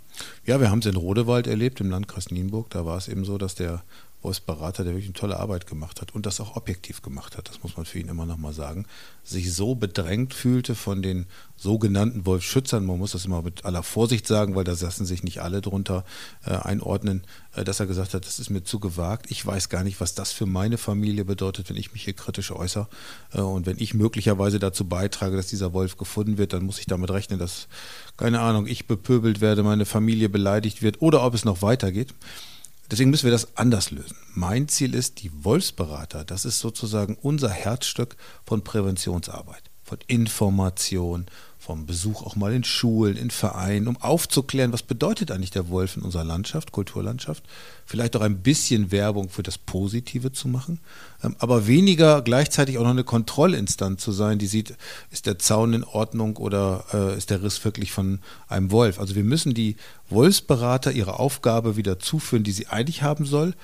[0.45, 2.69] Ja, wir haben es in Rodewald erlebt, im Landkreis Nienburg.
[2.69, 3.83] Da war es eben so, dass der
[4.39, 7.63] Berater, der wirklich eine tolle Arbeit gemacht hat und das auch objektiv gemacht hat, das
[7.63, 8.85] muss man für ihn immer nochmal sagen,
[9.23, 11.25] sich so bedrängt fühlte von den
[11.57, 15.41] sogenannten Wolfschützern, man muss das immer mit aller Vorsicht sagen, weil da lassen sich nicht
[15.41, 16.03] alle drunter
[16.45, 17.23] äh, einordnen,
[17.55, 20.15] äh, dass er gesagt hat, das ist mir zu gewagt, ich weiß gar nicht, was
[20.15, 22.87] das für meine Familie bedeutet, wenn ich mich hier kritisch äußere.
[23.33, 26.87] Äh, und wenn ich möglicherweise dazu beitrage, dass dieser Wolf gefunden wird, dann muss ich
[26.87, 27.67] damit rechnen, dass,
[28.17, 32.13] keine Ahnung, ich bepöbelt werde, meine Familie beleidigt wird oder ob es noch weitergeht.
[32.91, 34.15] Deswegen müssen wir das anders lösen.
[34.33, 38.15] Mein Ziel ist, die Wolfsberater, das ist sozusagen unser Herzstück
[38.45, 41.25] von Präventionsarbeit, von Information,
[41.65, 45.97] vom Besuch auch mal in Schulen, in Vereinen, um aufzuklären, was bedeutet eigentlich der Wolf
[45.97, 47.43] in unserer Landschaft, Kulturlandschaft.
[47.87, 50.79] Vielleicht auch ein bisschen Werbung für das Positive zu machen,
[51.23, 54.75] ähm, aber weniger gleichzeitig auch noch eine Kontrollinstanz zu sein, die sieht,
[55.09, 58.99] ist der Zaun in Ordnung oder äh, ist der Riss wirklich von einem Wolf.
[58.99, 59.75] Also wir müssen die
[60.09, 63.55] Wolfsberater ihre Aufgabe wieder zuführen, die sie eigentlich haben soll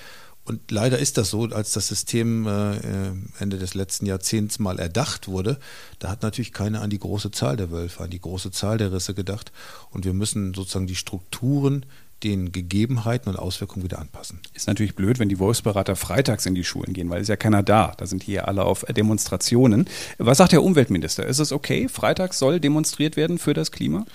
[0.44, 5.28] und leider ist das so, als das System äh, Ende des letzten Jahrzehnts mal erdacht
[5.28, 5.60] wurde,
[6.00, 8.92] da hat natürlich keiner an die große Zahl der Wölfe, an die große Zahl der
[8.92, 9.52] Risse gedacht.
[9.92, 11.86] Und wir müssen sozusagen die Strukturen
[12.24, 14.40] den Gegebenheiten und Auswirkungen wieder anpassen.
[14.54, 17.64] Ist natürlich blöd, wenn die Wolfsberater freitags in die Schulen gehen, weil ist ja keiner
[17.64, 17.94] da.
[17.98, 19.88] Da sind hier alle auf Demonstrationen.
[20.18, 21.26] Was sagt der Umweltminister?
[21.26, 21.88] Ist es okay?
[21.88, 24.06] Freitags soll demonstriert werden für das Klima?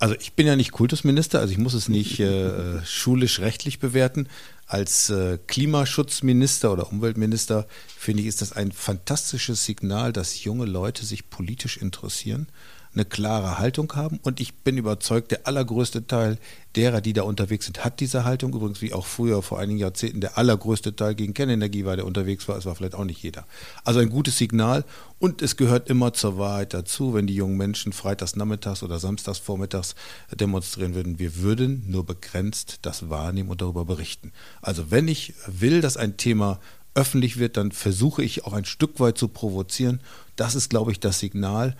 [0.00, 4.28] Also ich bin ja nicht Kultusminister, also ich muss es nicht äh, schulisch-rechtlich bewerten.
[4.66, 7.66] Als äh, Klimaschutzminister oder Umweltminister
[7.98, 12.48] finde ich, ist das ein fantastisches Signal, dass junge Leute sich politisch interessieren
[12.92, 14.18] eine klare Haltung haben.
[14.22, 16.38] Und ich bin überzeugt, der allergrößte Teil
[16.74, 18.52] derer, die da unterwegs sind, hat diese Haltung.
[18.52, 22.48] Übrigens, wie auch früher vor einigen Jahrzehnten, der allergrößte Teil gegen Kernenergie war, der unterwegs
[22.48, 22.56] war.
[22.56, 23.46] Es war vielleicht auch nicht jeder.
[23.84, 24.84] Also ein gutes Signal.
[25.18, 29.38] Und es gehört immer zur Wahrheit dazu, wenn die jungen Menschen freitags nachmittags oder samstags
[29.38, 29.94] vormittags
[30.34, 31.18] demonstrieren würden.
[31.18, 34.32] Wir würden nur begrenzt das wahrnehmen und darüber berichten.
[34.62, 36.58] Also wenn ich will, dass ein Thema
[36.94, 40.00] öffentlich wird, dann versuche ich auch ein Stück weit zu provozieren.
[40.36, 41.76] Das ist, glaube ich, das Signal.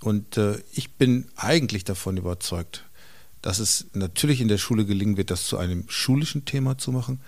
[0.00, 2.84] Und äh, ich bin eigentlich davon überzeugt,
[3.42, 7.20] dass es natürlich in der Schule gelingen wird, das zu einem schulischen Thema zu machen,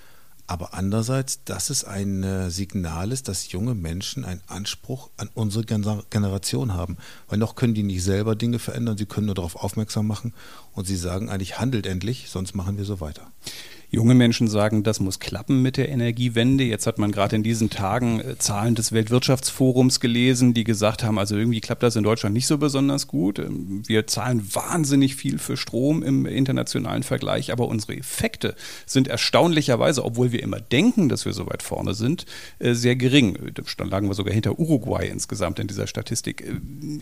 [0.49, 5.65] aber andererseits, dass es ein äh, Signal ist, dass junge Menschen einen Anspruch an unsere
[5.65, 6.99] Generation haben.
[7.29, 10.33] Weil noch können die nicht selber Dinge verändern, sie können nur darauf aufmerksam machen
[10.73, 13.33] und sie sagen eigentlich, handelt endlich, sonst machen wir so weiter.
[13.91, 16.65] Junge Menschen sagen, das muss klappen mit der Energiewende.
[16.65, 21.19] Jetzt hat man gerade in diesen Tagen äh, Zahlen des Weltwirtschaftsforums gelesen, die gesagt haben,
[21.19, 23.39] also irgendwie klappt das in Deutschland nicht so besonders gut.
[23.39, 30.05] Ähm, wir zahlen wahnsinnig viel für Strom im internationalen Vergleich, aber unsere Effekte sind erstaunlicherweise,
[30.05, 32.27] obwohl wir immer denken, dass wir so weit vorne sind,
[32.59, 33.39] äh, sehr gering.
[33.55, 36.45] Da lagen wir sogar hinter Uruguay insgesamt in dieser Statistik.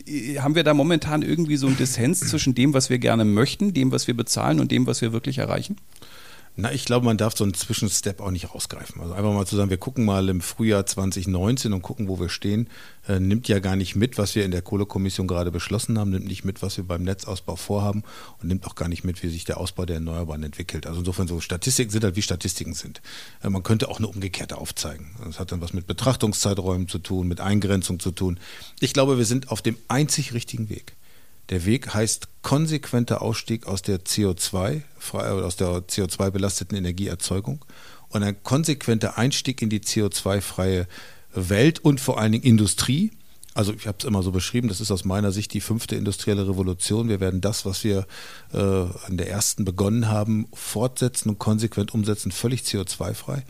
[0.06, 3.72] Äh, haben wir da momentan irgendwie so einen Dissens zwischen dem, was wir gerne möchten,
[3.72, 5.76] dem, was wir bezahlen und dem, was wir wirklich erreichen?
[6.56, 9.00] Na, ich glaube, man darf so einen Zwischenstep auch nicht rausgreifen.
[9.00, 12.28] Also einfach mal zu sagen, wir gucken mal im Frühjahr 2019 und gucken, wo wir
[12.28, 12.68] stehen,
[13.08, 16.26] äh, nimmt ja gar nicht mit, was wir in der Kohlekommission gerade beschlossen haben, nimmt
[16.26, 18.04] nicht mit, was wir beim Netzausbau vorhaben
[18.40, 20.86] und nimmt auch gar nicht mit, wie sich der Ausbau der Erneuerbaren entwickelt.
[20.86, 23.02] Also insofern so Statistiken sind halt wie Statistiken sind.
[23.42, 25.10] Äh, man könnte auch eine umgekehrte aufzeigen.
[25.24, 28.38] Das hat dann was mit Betrachtungszeiträumen zu tun, mit Eingrenzung zu tun.
[28.78, 30.94] Ich glaube, wir sind auf dem einzig richtigen Weg.
[31.50, 37.64] Der Weg heißt konsequenter Ausstieg aus der CO2, aus der CO2 belasteten Energieerzeugung
[38.08, 40.86] und ein konsequenter Einstieg in die CO2-freie
[41.34, 43.10] Welt und vor allen Dingen Industrie.
[43.54, 46.48] Also ich habe es immer so beschrieben, das ist aus meiner Sicht die fünfte industrielle
[46.48, 47.08] Revolution.
[47.08, 48.06] Wir werden das, was wir
[48.52, 53.44] äh, an der ersten begonnen haben, fortsetzen und konsequent umsetzen, völlig CO2-frei.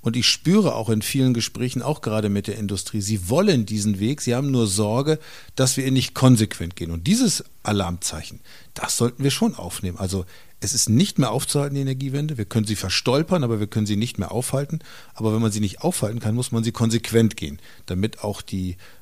[0.00, 4.00] Und ich spüre auch in vielen Gesprächen, auch gerade mit der Industrie, sie wollen diesen
[4.00, 5.18] Weg, sie haben nur Sorge,
[5.56, 6.90] dass wir ihn nicht konsequent gehen.
[6.90, 8.40] Und dieses Alarmzeichen,
[8.72, 9.98] das sollten wir schon aufnehmen.
[9.98, 10.24] Also
[10.60, 12.36] es ist nicht mehr aufzuhalten, die Energiewende.
[12.36, 14.80] Wir können sie verstolpern, aber wir können sie nicht mehr aufhalten.
[15.14, 18.42] Aber wenn man sie nicht aufhalten kann, muss man sie konsequent gehen, damit auch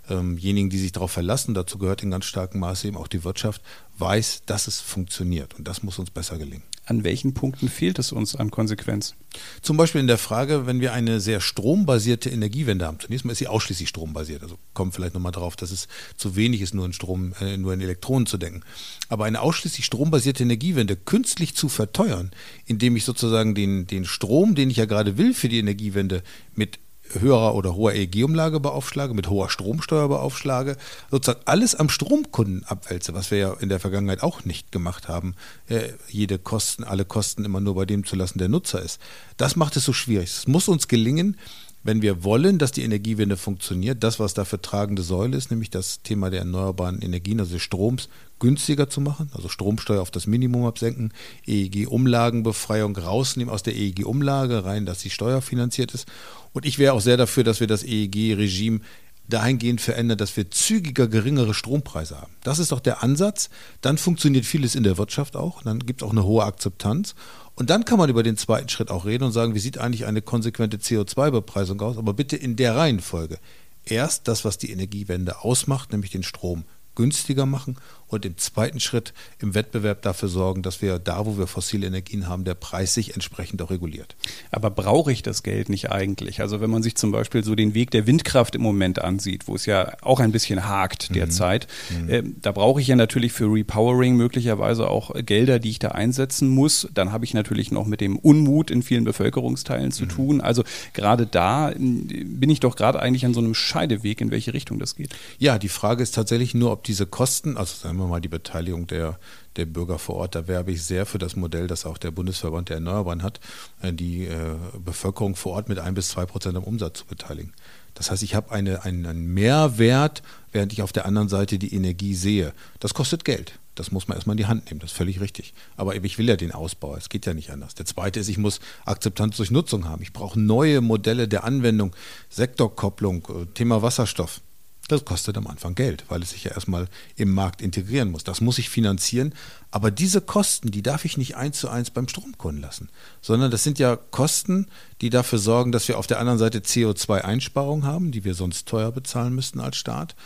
[0.09, 3.63] diejenigen, die sich darauf verlassen, dazu gehört in ganz starkem Maße eben auch die Wirtschaft,
[3.99, 5.55] weiß, dass es funktioniert.
[5.59, 6.63] Und das muss uns besser gelingen.
[6.89, 9.15] An welchen Punkten fehlt es uns an Konsequenz?
[9.61, 12.99] Zum Beispiel in der Frage, wenn wir eine sehr strombasierte Energiewende haben.
[12.99, 14.43] Zunächst mal ist sie ausschließlich strombasiert.
[14.43, 17.75] Also kommen vielleicht nochmal drauf, dass es zu wenig ist, nur in Strom, äh, nur
[17.75, 18.63] in Elektronen zu denken.
[19.11, 22.31] Aber eine ausschließlich strombasierte Energiewende künstlich zu verteuern,
[22.65, 26.23] indem ich sozusagen den, den Strom, den ich ja gerade will für die Energiewende,
[26.55, 26.79] mit
[27.13, 30.77] höherer oder hoher EEG-Umlage beaufschlage, mit hoher Stromsteuer beaufschlage,
[31.11, 35.35] sozusagen alles am Stromkunden abwälze, was wir ja in der Vergangenheit auch nicht gemacht haben,
[35.69, 39.01] äh, jede Kosten, alle Kosten immer nur bei dem zu lassen, der Nutzer ist.
[39.37, 40.31] Das macht es so schwierig.
[40.31, 41.37] Es muss uns gelingen,
[41.85, 46.03] wenn wir wollen, dass die Energiewende funktioniert, das, was dafür tragende Säule ist, nämlich das
[46.03, 50.67] Thema der erneuerbaren Energien, also des Stroms, günstiger zu machen, also Stromsteuer auf das Minimum
[50.67, 51.13] absenken,
[51.47, 56.07] EEG-Umlagenbefreiung rausnehmen aus der EEG-Umlage rein, dass sie steuerfinanziert ist.
[56.53, 58.81] Und ich wäre auch sehr dafür, dass wir das EEG-Regime
[59.29, 62.33] dahingehend verändern, dass wir zügiger geringere Strompreise haben.
[62.43, 63.51] Das ist doch der Ansatz.
[63.83, 65.63] Dann funktioniert vieles in der Wirtschaft auch.
[65.63, 67.15] Dann gibt es auch eine hohe Akzeptanz.
[67.55, 70.07] Und dann kann man über den zweiten Schritt auch reden und sagen, wie sieht eigentlich
[70.07, 71.99] eine konsequente CO2-Bepreisung aus?
[71.99, 73.39] Aber bitte in der Reihenfolge.
[73.85, 76.65] Erst das, was die Energiewende ausmacht, nämlich den Strom
[76.99, 77.77] günstiger machen
[78.09, 82.27] und im zweiten Schritt im Wettbewerb dafür sorgen, dass wir da, wo wir fossile Energien
[82.27, 84.17] haben, der Preis sich entsprechend auch reguliert.
[84.51, 86.41] Aber brauche ich das Geld nicht eigentlich?
[86.41, 89.55] Also wenn man sich zum Beispiel so den Weg der Windkraft im Moment ansieht, wo
[89.55, 92.03] es ja auch ein bisschen hakt derzeit, mhm.
[92.03, 92.11] mhm.
[92.11, 96.49] äh, da brauche ich ja natürlich für Repowering möglicherweise auch Gelder, die ich da einsetzen
[96.49, 96.89] muss.
[96.93, 100.09] Dann habe ich natürlich noch mit dem Unmut in vielen Bevölkerungsteilen zu mhm.
[100.09, 100.41] tun.
[100.41, 104.79] Also gerade da bin ich doch gerade eigentlich an so einem Scheideweg, in welche Richtung
[104.79, 105.15] das geht.
[105.39, 108.87] Ja, die Frage ist tatsächlich nur, ob diese Kosten, also sagen wir mal die Beteiligung
[108.87, 109.19] der,
[109.57, 112.71] der Bürger vor Ort, da werbe ich sehr für das Modell, das auch der Bundesverband
[112.71, 113.41] der Erneuerbaren hat,
[113.83, 117.53] äh, die äh, Bevölkerung vor Ort mit ein bis zwei Prozent am Umsatz zu beteiligen.
[117.95, 120.23] Das heißt, ich habe eine, einen, Mehrwert,
[120.53, 122.53] während ich auf der anderen Seite die Energie sehe.
[122.81, 123.59] Das kostet Geld.
[123.75, 125.55] Das muss man erstmal in die Hand nehmen, das ist völlig richtig.
[125.77, 127.75] Aber ich will ja den Ausbau, es geht ja nicht anders.
[127.75, 130.03] Der zweite ist, ich muss Akzeptanz durch Nutzung haben.
[130.03, 131.95] Ich brauche neue Modelle der Anwendung,
[132.29, 134.41] Sektorkopplung, äh, Thema Wasserstoff.
[134.89, 138.25] Das kostet am Anfang Geld, weil es sich ja erstmal im Markt integrieren muss.
[138.25, 139.35] Das muss ich finanzieren.
[139.71, 142.89] Aber diese Kosten, die darf ich nicht eins zu eins beim Stromkunden lassen,
[143.21, 144.67] sondern das sind ja Kosten,
[145.03, 148.91] die dafür sorgen, dass wir auf der anderen Seite CO2-Einsparungen haben, die wir sonst teuer
[148.91, 150.17] bezahlen müssten als Staat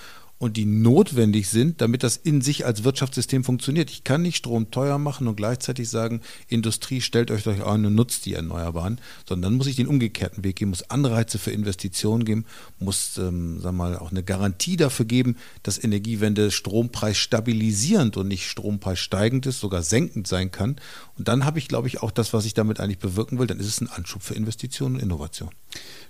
[0.43, 3.91] und die notwendig sind, damit das in sich als Wirtschaftssystem funktioniert.
[3.91, 7.95] Ich kann nicht Strom teuer machen und gleichzeitig sagen, Industrie, stellt euch doch ein und
[7.95, 12.25] nutzt die Erneuerbaren, sondern dann muss ich den umgekehrten Weg geben, muss Anreize für Investitionen
[12.25, 12.45] geben,
[12.81, 18.49] muss ähm, wir mal, auch eine Garantie dafür geben, dass Energiewende Strompreis stabilisierend und nicht
[18.49, 20.75] Strompreis steigend ist, sogar senkend sein kann.
[21.19, 23.61] Und dann habe ich, glaube ich, auch das, was ich damit eigentlich bewirken will, dann
[23.61, 25.51] ist es ein Anschub für Investitionen und Innovation.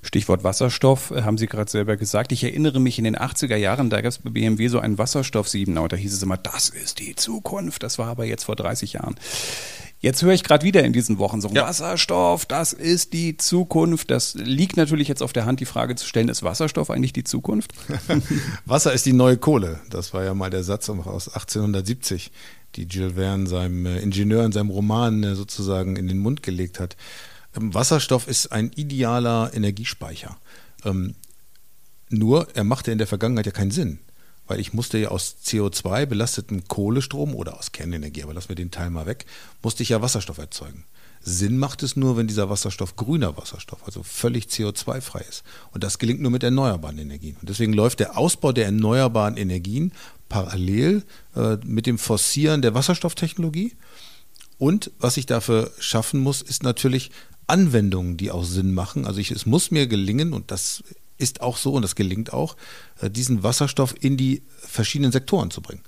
[0.02, 2.32] Stichwort Wasserstoff, äh, haben Sie gerade selber gesagt.
[2.32, 5.48] Ich erinnere mich in den 80er Jahren, da gab es bei BMW so einen Wasserstoff
[5.48, 7.82] 7 und da hieß es immer, das ist die Zukunft.
[7.82, 9.16] Das war aber jetzt vor 30 Jahren.
[10.02, 11.64] Jetzt höre ich gerade wieder in diesen Wochen so, ja.
[11.64, 14.10] Wasserstoff, das ist die Zukunft.
[14.10, 17.22] Das liegt natürlich jetzt auf der Hand, die Frage zu stellen, ist Wasserstoff eigentlich die
[17.22, 17.72] Zukunft?
[18.64, 19.78] Wasser ist die neue Kohle.
[19.90, 22.32] Das war ja mal der Satz aus 1870,
[22.76, 26.80] die Jules Verne seinem äh, Ingenieur in seinem Roman äh, sozusagen in den Mund gelegt
[26.80, 26.96] hat.
[27.56, 30.38] Ähm, Wasserstoff ist ein idealer Energiespeicher.
[30.85, 31.14] Ähm,
[32.08, 33.98] nur, er machte in der Vergangenheit ja keinen Sinn,
[34.46, 38.70] weil ich musste ja aus CO2 belasteten Kohlestrom oder aus Kernenergie, aber lassen wir den
[38.70, 39.24] Teil mal weg,
[39.62, 40.85] musste ich ja Wasserstoff erzeugen.
[41.24, 45.44] Sinn macht es nur, wenn dieser Wasserstoff grüner Wasserstoff, also völlig CO2-frei ist.
[45.70, 47.37] Und das gelingt nur mit erneuerbaren Energien.
[47.40, 49.92] Und deswegen läuft der Ausbau der erneuerbaren Energien
[50.33, 51.05] parallel
[51.37, 53.77] äh, mit dem Forcieren der Wasserstofftechnologie
[54.57, 57.11] Und was ich dafür schaffen muss, ist natürlich
[57.47, 59.07] Anwendungen, die auch Sinn machen.
[59.07, 60.83] Also ich, es muss mir gelingen, und das
[61.18, 62.57] ist auch so und das gelingt auch,
[63.01, 65.83] äh, diesen Wasserstoff in die verschiedenen Sektoren zu bringen.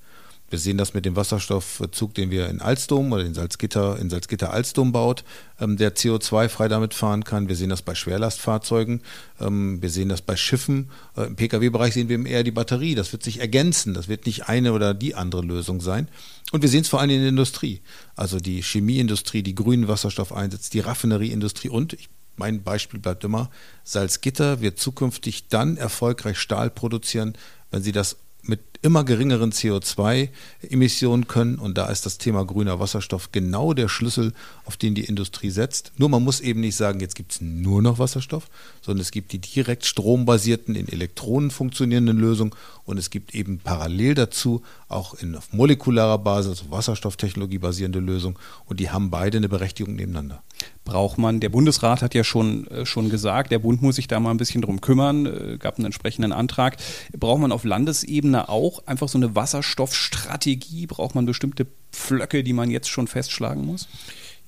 [0.51, 4.53] Wir sehen das mit dem Wasserstoffzug, den wir in Alstom oder in Salzgitter, in Salzgitter
[4.53, 5.25] Alstom baut,
[5.59, 7.49] ähm, der CO2-frei damit fahren kann.
[7.49, 9.01] Wir sehen das bei Schwerlastfahrzeugen.
[9.41, 10.91] Ähm, wir sehen das bei Schiffen.
[11.17, 12.95] Äh, Im Pkw-Bereich sehen wir eher die Batterie.
[12.95, 13.95] Das wird sich ergänzen.
[13.95, 16.09] Das wird nicht eine oder die andere Lösung sein.
[16.53, 17.81] Und wir sehen es vor allem in der Industrie.
[18.15, 23.51] Also die Chemieindustrie, die grünen Wasserstoff einsetzt, die Raffinerieindustrie und ich mein Beispiel bleibt immer,
[23.85, 27.35] Salzgitter wird zukünftig dann erfolgreich Stahl produzieren,
[27.71, 28.17] wenn sie das
[28.49, 31.57] mit immer geringeren CO2-Emissionen können.
[31.57, 34.33] Und da ist das Thema grüner Wasserstoff genau der Schlüssel,
[34.67, 35.93] auf den die Industrie setzt.
[35.97, 38.49] Nur man muss eben nicht sagen, jetzt gibt es nur noch Wasserstoff,
[38.83, 42.53] sondern es gibt die direkt strombasierten, in Elektronen funktionierenden Lösungen
[42.85, 48.37] und es gibt eben parallel dazu auch in auf molekularer Basis, also Wasserstofftechnologie basierende Lösungen
[48.67, 50.43] und die haben beide eine Berechtigung nebeneinander
[50.85, 54.20] braucht man, der Bundesrat hat ja schon, äh, schon gesagt, der Bund muss sich da
[54.20, 56.77] mal ein bisschen drum kümmern, äh, gab einen entsprechenden Antrag.
[57.16, 60.87] Braucht man auf Landesebene auch einfach so eine Wasserstoffstrategie?
[60.87, 63.88] Braucht man bestimmte Pflöcke, die man jetzt schon festschlagen muss?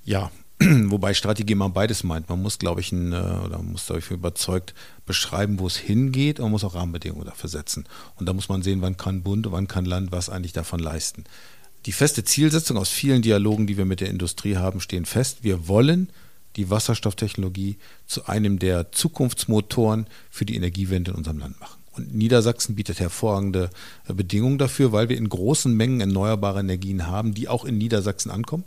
[0.04, 2.28] Ja, wobei Strategie immer beides meint.
[2.28, 4.74] Man muss, glaube ich, ein, äh, oder muss, glaube ich, überzeugt
[5.04, 7.84] beschreiben, wo es hingeht und man muss auch Rahmenbedingungen dafür setzen.
[8.16, 11.24] Und da muss man sehen, wann kann Bund, wann kann Land was eigentlich davon leisten.
[11.84, 15.38] Die feste Zielsetzung aus vielen Dialogen, die wir mit der Industrie haben, stehen fest.
[15.42, 16.10] Wir wollen
[16.56, 21.80] die Wasserstofftechnologie zu einem der Zukunftsmotoren für die Energiewende in unserem Land machen.
[21.92, 23.70] Und Niedersachsen bietet hervorragende
[24.06, 28.30] äh, Bedingungen dafür, weil wir in großen Mengen erneuerbare Energien haben, die auch in Niedersachsen
[28.30, 28.64] ankommen,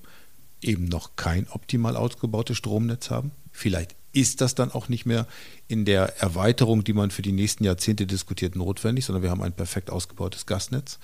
[0.61, 3.31] eben noch kein optimal ausgebautes Stromnetz haben.
[3.51, 5.27] Vielleicht ist das dann auch nicht mehr
[5.67, 9.53] in der Erweiterung, die man für die nächsten Jahrzehnte diskutiert, notwendig, sondern wir haben ein
[9.53, 10.99] perfekt ausgebautes Gasnetz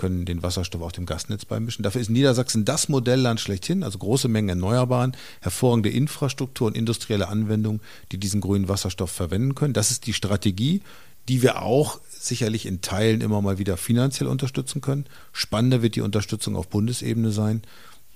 [0.00, 1.82] können den Wasserstoff auch dem Gasnetz beimischen.
[1.82, 7.82] Dafür ist Niedersachsen das Modellland schlechthin, also große Mengen Erneuerbaren, hervorragende Infrastruktur und industrielle Anwendungen,
[8.10, 9.74] die diesen grünen Wasserstoff verwenden können.
[9.74, 10.80] Das ist die Strategie,
[11.28, 15.04] die wir auch sicherlich in Teilen immer mal wieder finanziell unterstützen können.
[15.32, 17.60] Spannender wird die Unterstützung auf Bundesebene sein.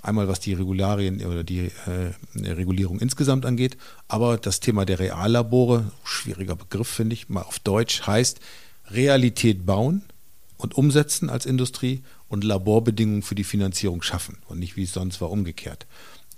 [0.04, 5.90] Einmal was die Regularien oder die äh, Regulierung insgesamt angeht, aber das Thema der Reallabore,
[6.04, 8.40] schwieriger Begriff finde ich, mal auf Deutsch heißt
[8.90, 10.04] Realität bauen,
[10.56, 15.20] und umsetzen als Industrie und Laborbedingungen für die Finanzierung schaffen und nicht wie es sonst
[15.20, 15.86] war umgekehrt.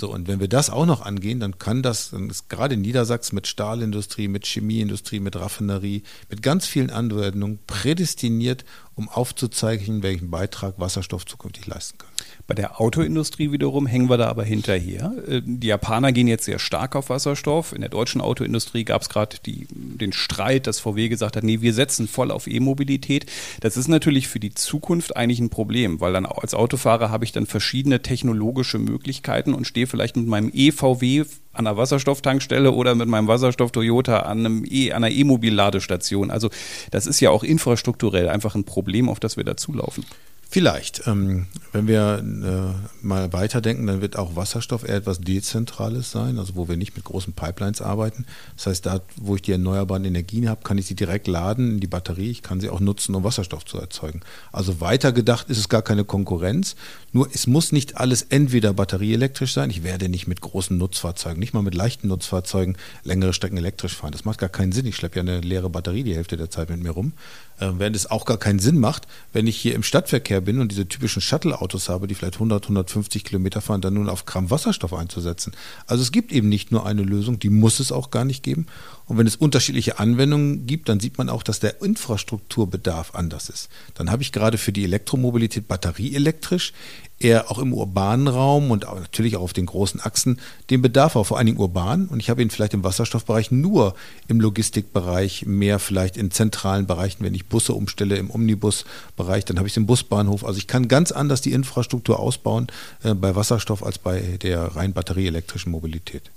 [0.00, 2.82] So, und wenn wir das auch noch angehen, dann kann das, dann ist gerade in
[2.82, 8.64] Niedersachsen mit Stahlindustrie, mit Chemieindustrie, mit Raffinerie, mit ganz vielen Anwendungen prädestiniert,
[8.96, 12.08] um aufzuzeichnen, welchen Beitrag Wasserstoff zukünftig leisten kann.
[12.46, 15.12] Bei der Autoindustrie wiederum hängen wir da aber hinterher.
[15.28, 17.72] Äh, die Japaner gehen jetzt sehr stark auf Wasserstoff.
[17.72, 21.74] In der deutschen Autoindustrie gab es gerade den Streit, dass VW gesagt hat, nee, wir
[21.74, 23.26] setzen voll auf E-Mobilität.
[23.60, 27.32] Das ist natürlich für die Zukunft eigentlich ein Problem, weil dann als Autofahrer habe ich
[27.32, 31.24] dann verschiedene technologische Möglichkeiten und stehe vielleicht mit meinem E-VW
[31.58, 36.30] an einer Wasserstofftankstelle oder mit meinem Wasserstoff Toyota an, einem e, an einer E-Mobil-Ladestation.
[36.30, 36.50] Also
[36.90, 40.04] das ist ja auch infrastrukturell einfach ein Problem, auf das wir dazulaufen.
[40.48, 41.06] Vielleicht.
[41.06, 46.54] Ähm, wenn wir äh, mal weiterdenken, dann wird auch Wasserstoff eher etwas Dezentrales sein, also
[46.54, 48.24] wo wir nicht mit großen Pipelines arbeiten.
[48.56, 51.80] Das heißt, da, wo ich die erneuerbaren Energien habe, kann ich sie direkt laden in
[51.80, 52.30] die Batterie.
[52.30, 54.20] Ich kann sie auch nutzen, um Wasserstoff zu erzeugen.
[54.52, 56.76] Also weiter gedacht ist es gar keine Konkurrenz.
[57.12, 59.70] Nur es muss nicht alles entweder batterieelektrisch sein.
[59.70, 64.12] Ich werde nicht mit großen Nutzfahrzeugen, nicht mal mit leichten Nutzfahrzeugen längere Strecken elektrisch fahren.
[64.12, 64.86] Das macht gar keinen Sinn.
[64.86, 67.12] Ich schleppe ja eine leere Batterie die Hälfte der Zeit mit mir rum.
[67.58, 70.70] Äh, während es auch gar keinen Sinn macht, wenn ich hier im Stadtverkehr bin und
[70.70, 74.92] diese typischen Shuttle-Autos habe, die vielleicht 100, 150 Kilometer fahren, dann nun auf Gramm Wasserstoff
[74.92, 75.52] einzusetzen.
[75.86, 78.66] Also es gibt eben nicht nur eine Lösung, die muss es auch gar nicht geben.
[79.06, 83.68] Und wenn es unterschiedliche Anwendungen gibt, dann sieht man auch, dass der Infrastrukturbedarf anders ist.
[83.94, 86.72] Dann habe ich gerade für die Elektromobilität batterieelektrisch
[87.18, 90.38] eher auch im urbanen Raum und natürlich auch auf den großen Achsen
[90.68, 92.08] den Bedarf auch vor allen Dingen urban.
[92.08, 93.94] Und ich habe ihn vielleicht im Wasserstoffbereich nur
[94.28, 99.68] im Logistikbereich, mehr vielleicht in zentralen Bereichen, wenn ich Busse umstelle im Omnibusbereich, dann habe
[99.68, 100.44] ich es im Busbahnhof.
[100.44, 102.66] Also ich kann ganz anders die Infrastruktur ausbauen
[103.02, 106.30] äh, bei Wasserstoff als bei der rein batterieelektrischen Mobilität.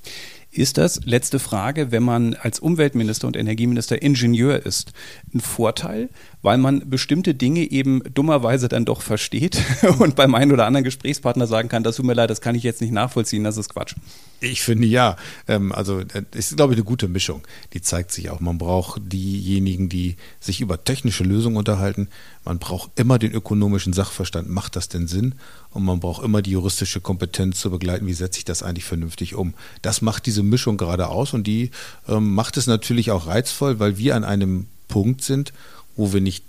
[0.51, 4.93] Ist das, letzte Frage, wenn man als Umweltminister und Energieminister Ingenieur ist,
[5.31, 6.09] ein Vorteil,
[6.41, 9.61] weil man bestimmte Dinge eben dummerweise dann doch versteht
[9.99, 12.63] und beim einen oder anderen Gesprächspartner sagen kann, das tut mir leid, das kann ich
[12.63, 13.93] jetzt nicht nachvollziehen, das ist Quatsch.
[14.41, 15.17] Ich finde ja.
[15.47, 17.41] Ähm, also es ist, glaube ich, eine gute Mischung.
[17.73, 18.39] Die zeigt sich auch.
[18.39, 22.07] Man braucht diejenigen, die sich über technische Lösungen unterhalten.
[22.45, 24.49] Man braucht immer den ökonomischen Sachverstand.
[24.49, 25.35] Macht das denn Sinn?
[25.71, 28.07] Und man braucht immer die juristische Kompetenz zu begleiten.
[28.07, 29.53] Wie setze ich das eigentlich vernünftig um?
[29.81, 31.71] Das macht diese Mischung gerade aus und die
[32.07, 35.53] ähm, macht es natürlich auch reizvoll, weil wir an einem Punkt sind,
[35.95, 36.43] wo wir nicht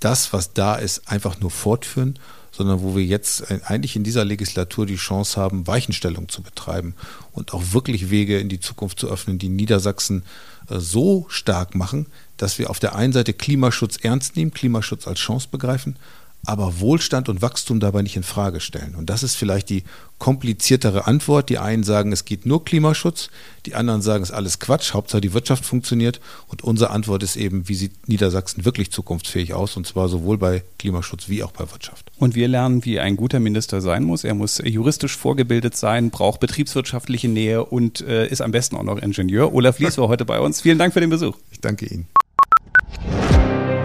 [0.00, 2.18] das, was da ist, einfach nur fortführen,
[2.50, 6.94] sondern wo wir jetzt eigentlich in dieser Legislatur die Chance haben, Weichenstellung zu betreiben
[7.32, 10.24] und auch wirklich Wege in die Zukunft zu öffnen, die Niedersachsen
[10.68, 12.06] äh, so stark machen,
[12.36, 15.96] dass wir auf der einen Seite Klimaschutz ernst nehmen, Klimaschutz als Chance begreifen,
[16.46, 18.94] aber Wohlstand und Wachstum dabei nicht in Frage stellen.
[18.94, 19.84] Und das ist vielleicht die
[20.18, 21.48] kompliziertere Antwort.
[21.48, 23.30] Die einen sagen, es geht nur Klimaschutz,
[23.66, 26.20] die anderen sagen, es ist alles Quatsch, Hauptsache die Wirtschaft funktioniert.
[26.48, 30.62] Und unsere Antwort ist eben, wie sieht Niedersachsen wirklich zukunftsfähig aus, und zwar sowohl bei
[30.78, 32.10] Klimaschutz wie auch bei Wirtschaft.
[32.18, 34.24] Und wir lernen, wie ein guter Minister sein muss.
[34.24, 38.98] Er muss juristisch vorgebildet sein, braucht betriebswirtschaftliche Nähe und äh, ist am besten auch noch
[38.98, 39.52] Ingenieur.
[39.52, 40.60] Olaf Lies war heute bei uns.
[40.60, 41.36] Vielen Dank für den Besuch.
[41.50, 42.06] Ich danke Ihnen.